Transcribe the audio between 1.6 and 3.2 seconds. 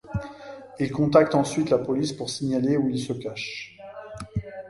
la police pour signaler où il se